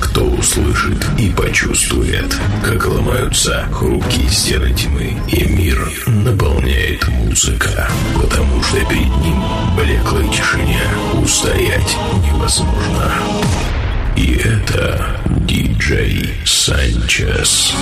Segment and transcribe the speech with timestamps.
[0.00, 7.88] кто услышит и почувствует, как ломаются хрупкие стены тьмы, и мир наполняет музыка,
[8.20, 9.42] потому что перед ним
[9.76, 10.80] блеклой тишине
[11.14, 13.12] устоять невозможно.
[14.16, 17.74] И это диджей Санчес.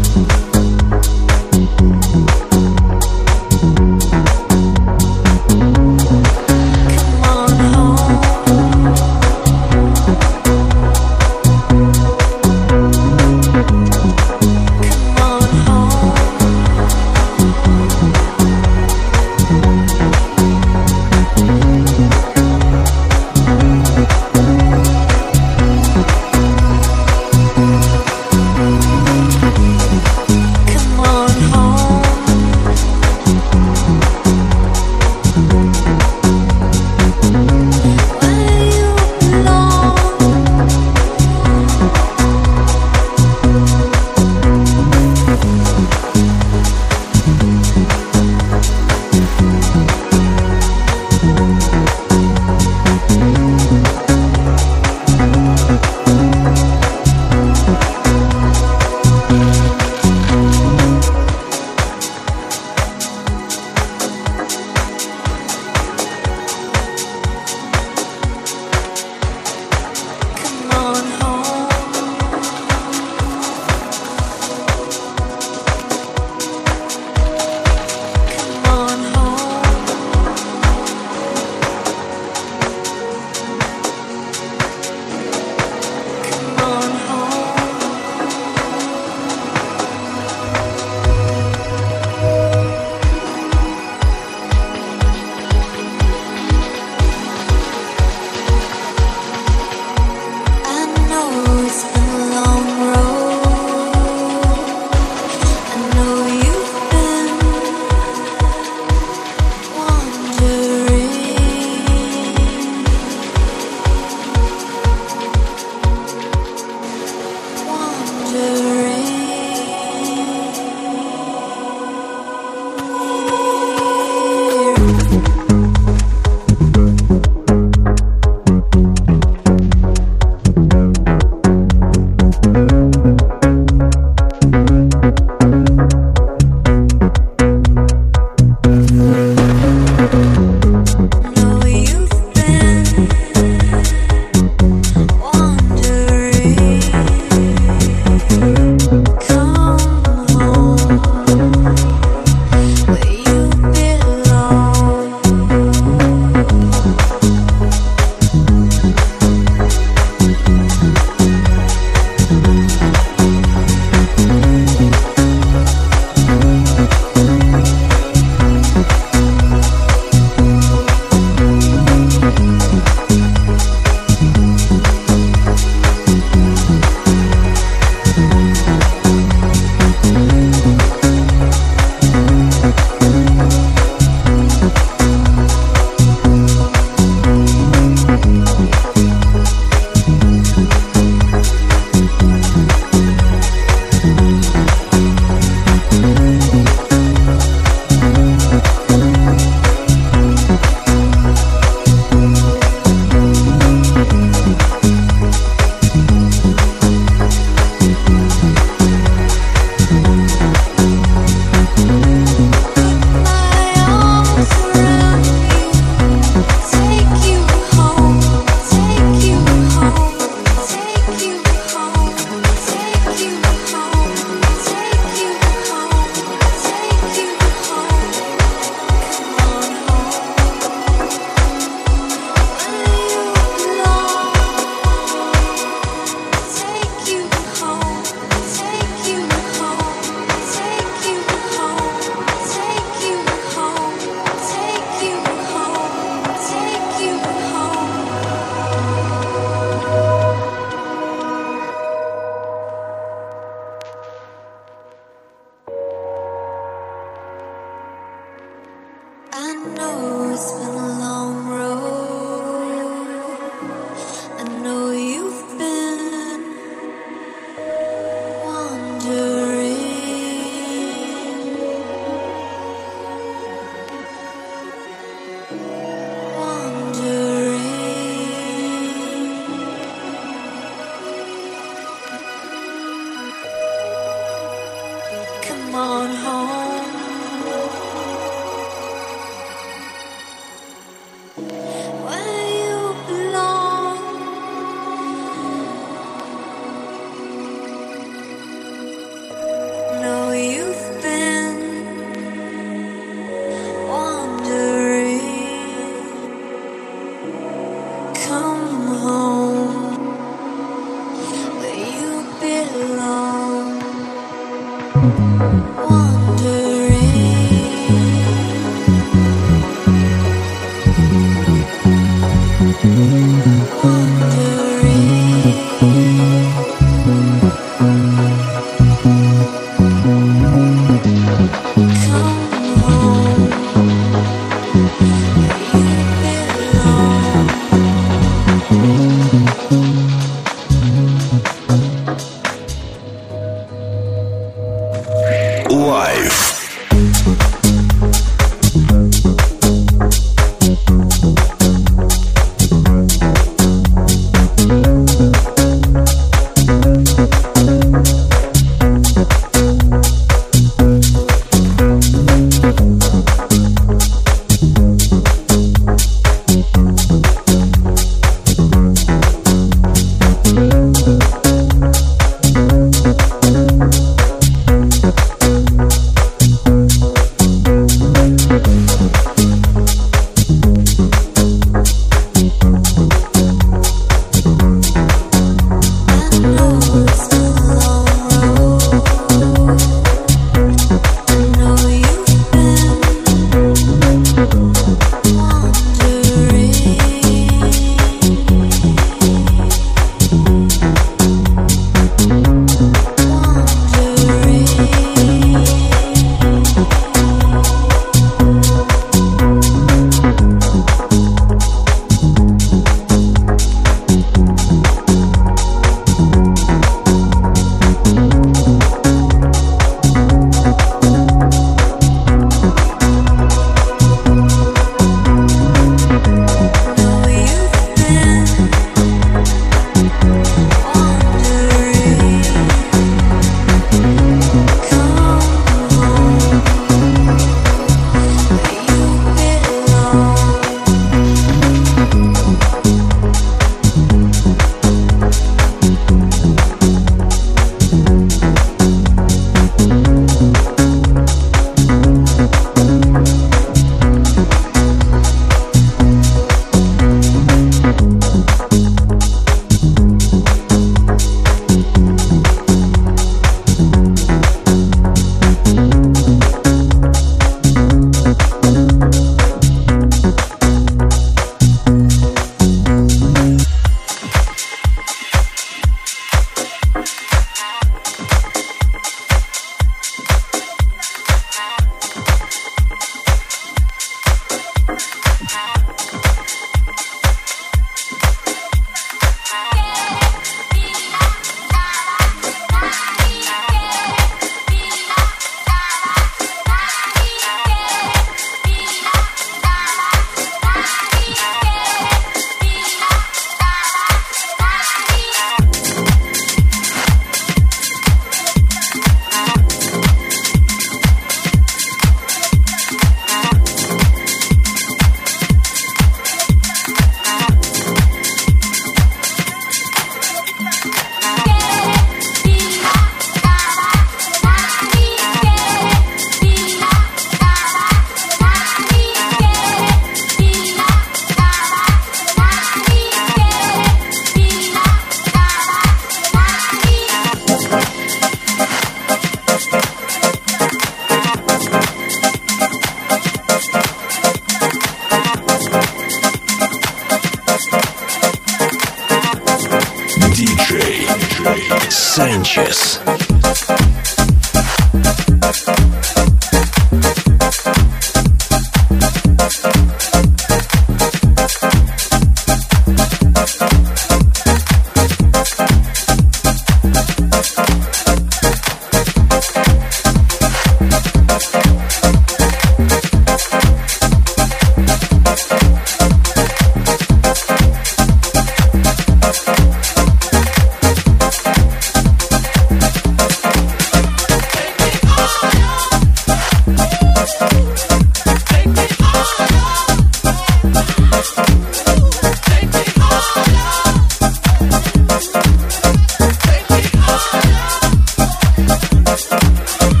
[599.33, 600.00] oh you.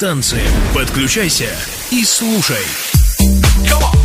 [0.00, 0.40] Станции.
[0.72, 1.54] Подключайся
[1.90, 2.64] и слушай.
[3.18, 3.99] Инстанция.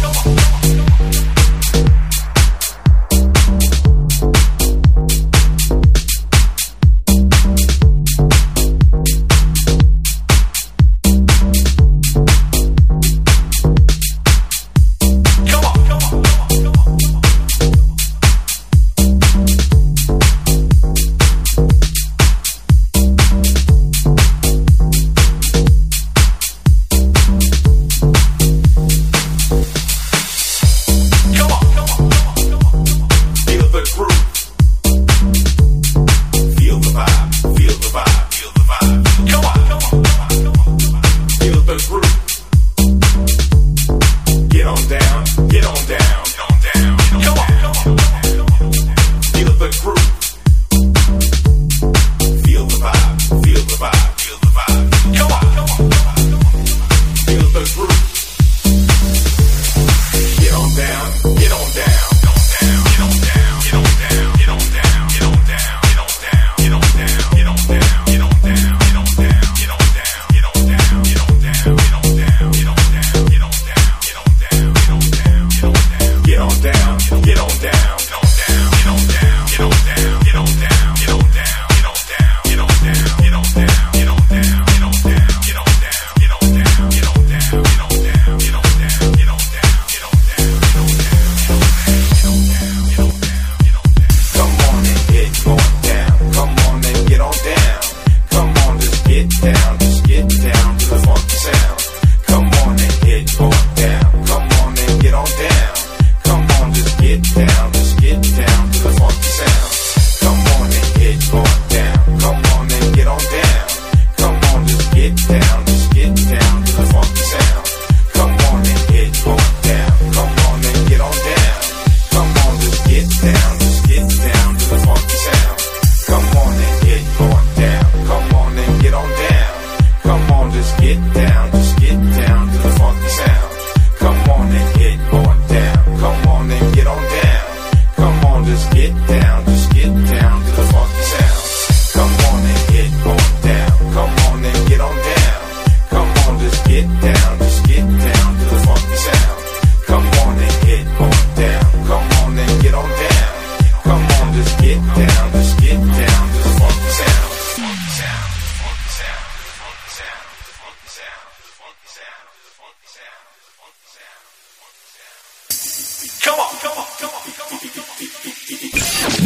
[166.24, 167.60] Come on, come on, come on, come on,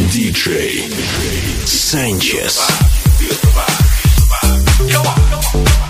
[0.10, 0.47] DJ
[1.67, 2.58] Sanchez.
[4.91, 5.15] Come on,
[5.53, 5.88] come on.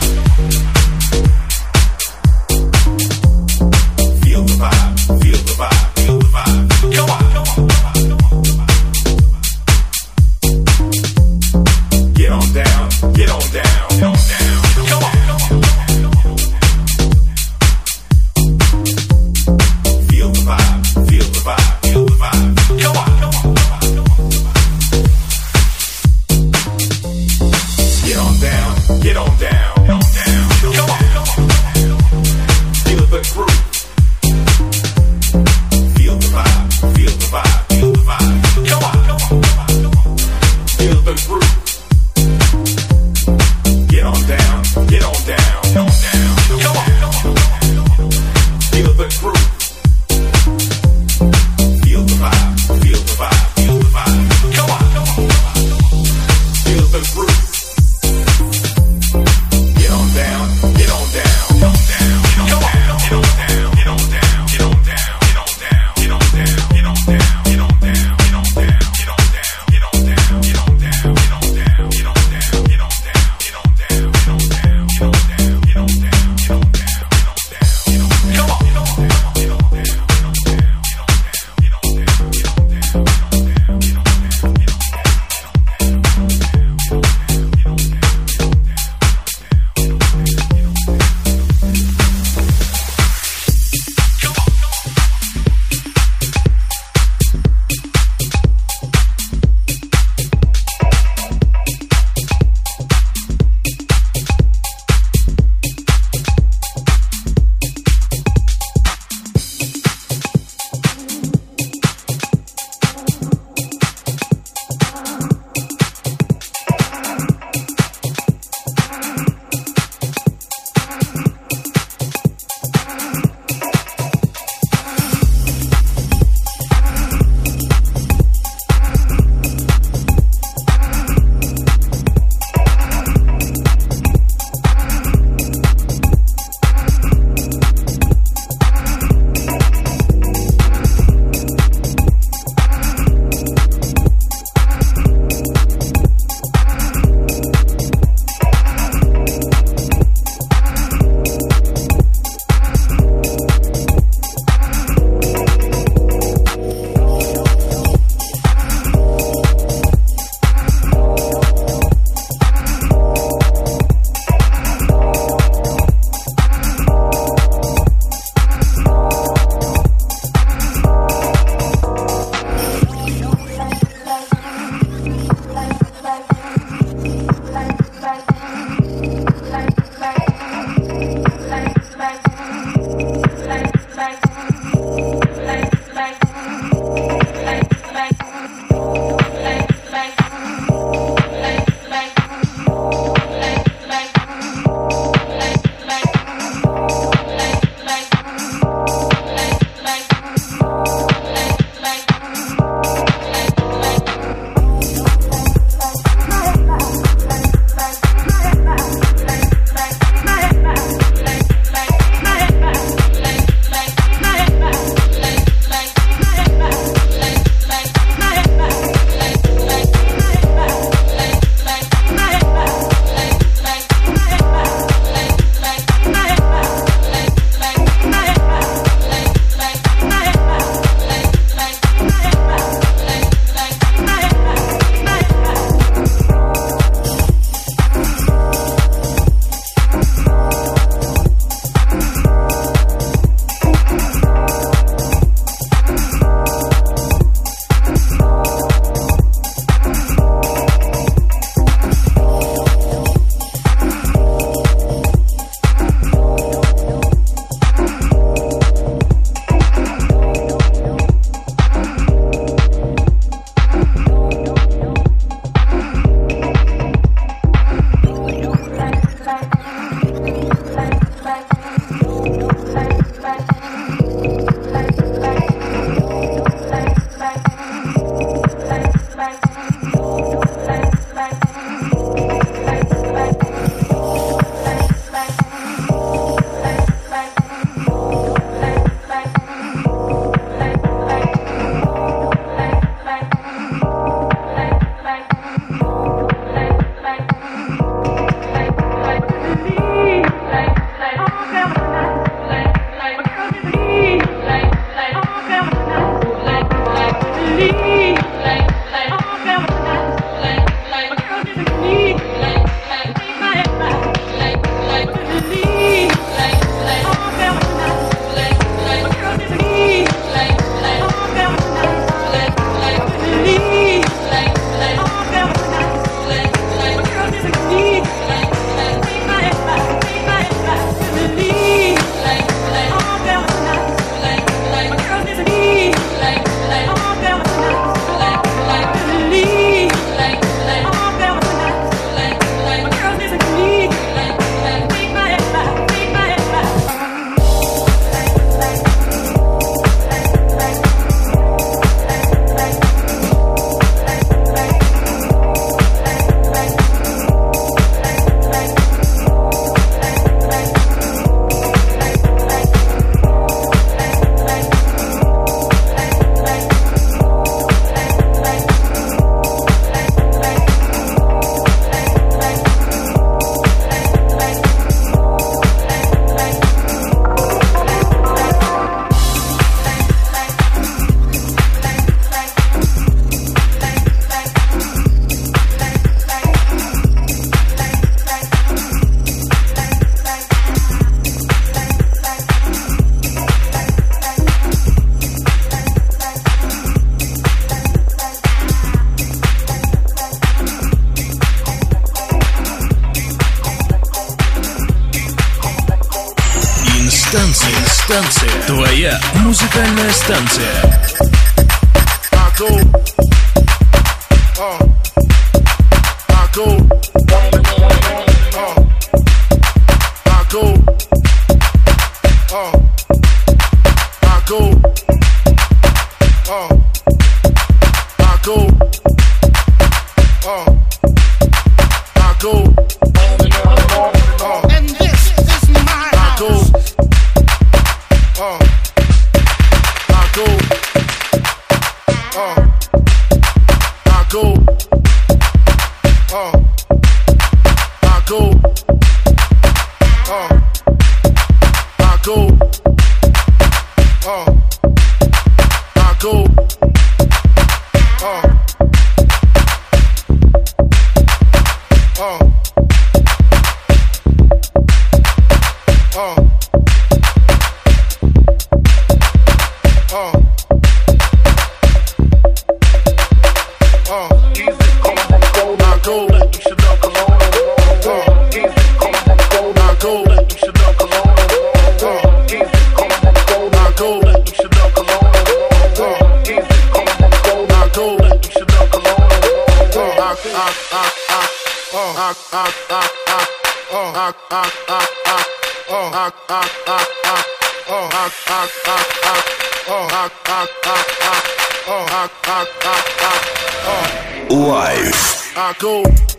[505.59, 506.38] I go.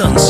[0.00, 0.29] distance.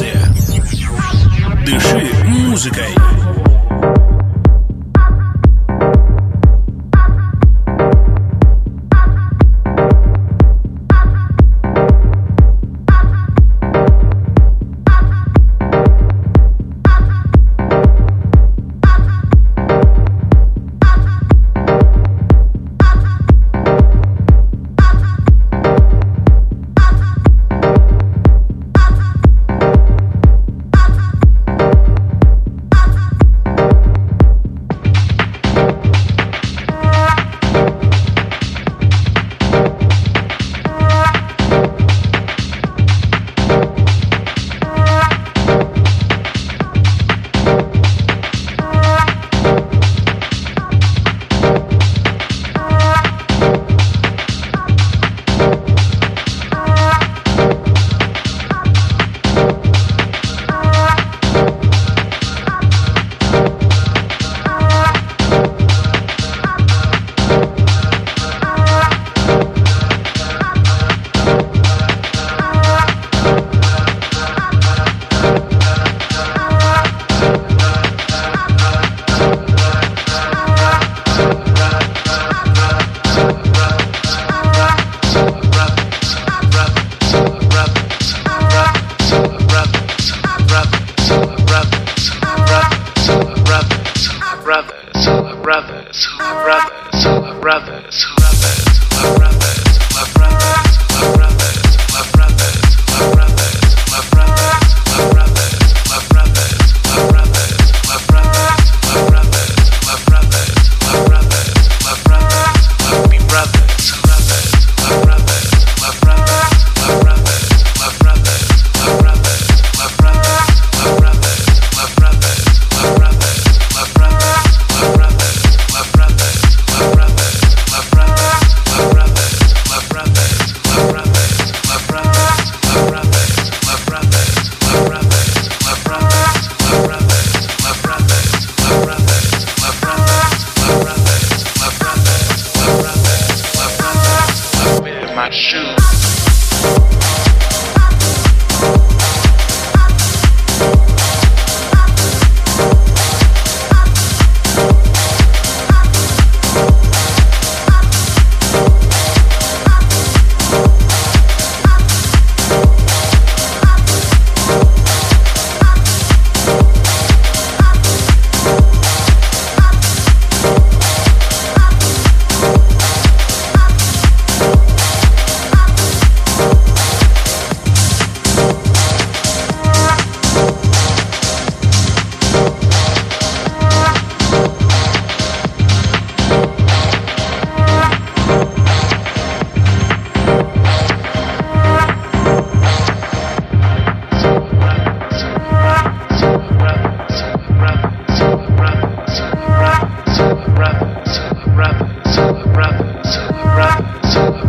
[97.51, 98.20] brothers who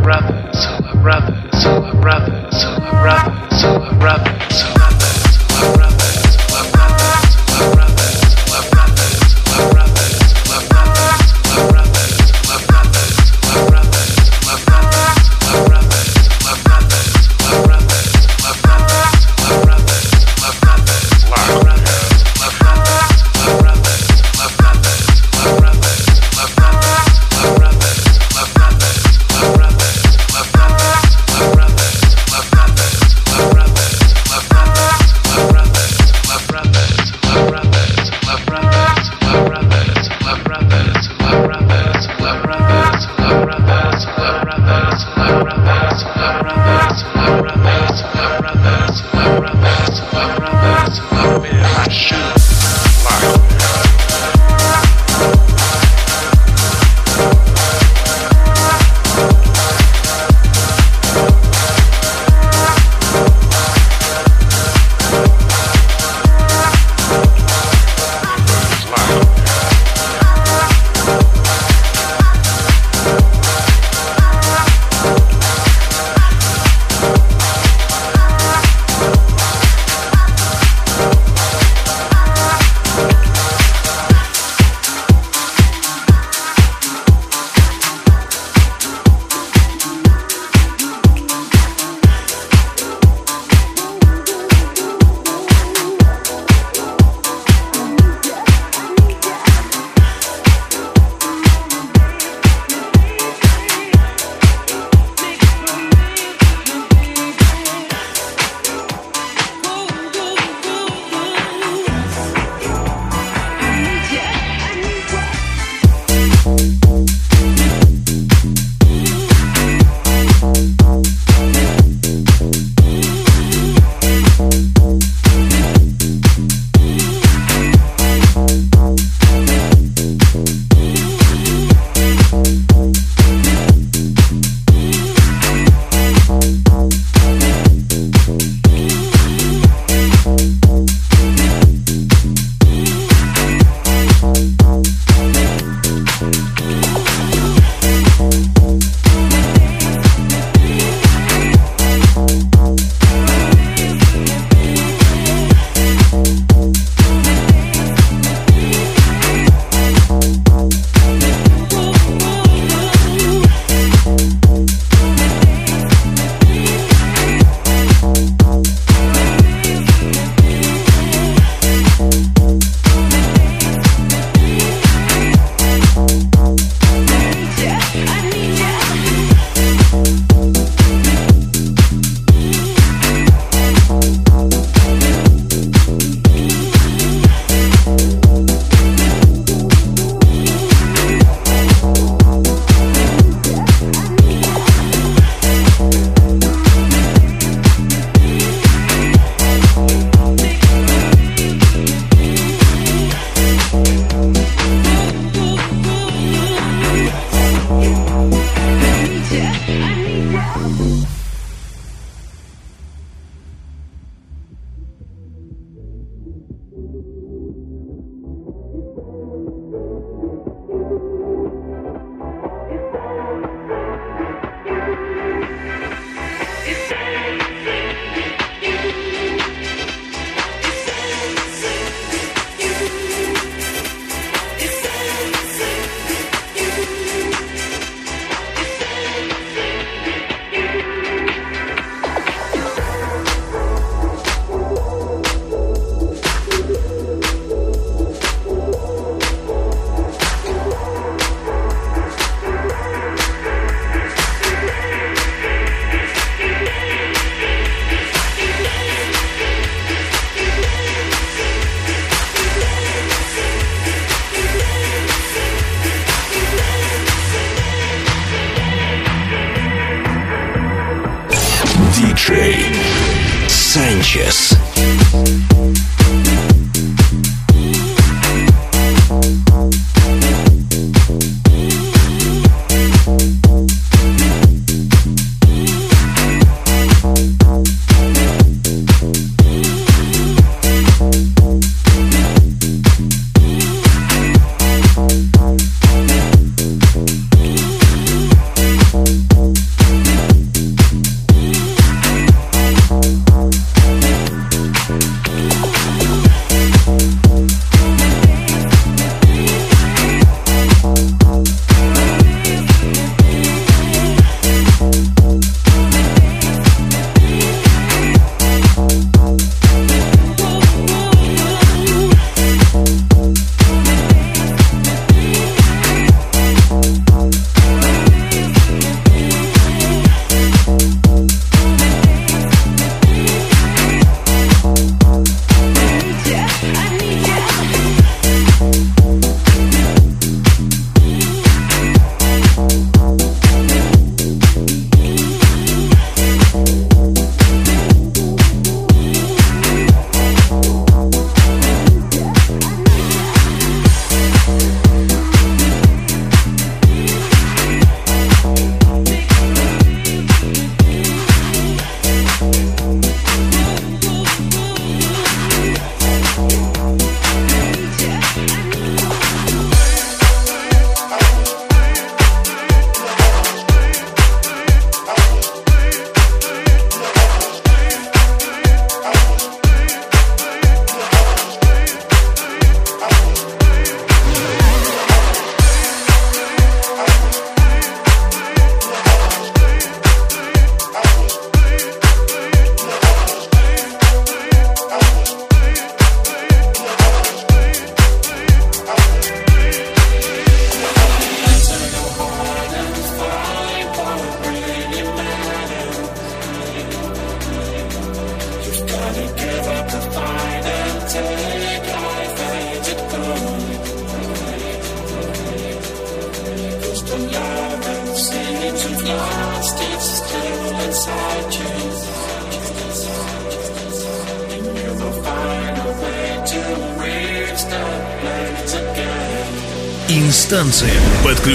[0.01, 0.65] brothers,
[1.01, 1.63] brothers,
[2.01, 5.00] brothers, brothers, brothers.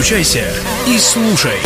[0.07, 0.55] Подключайся
[0.87, 1.66] и слушай.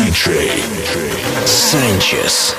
[0.00, 0.48] DJ
[1.44, 2.54] Sanchez.